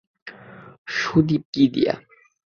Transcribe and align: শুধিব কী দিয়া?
শুধিব 0.91 1.41
কী 1.53 1.63
দিয়া? 1.67 1.93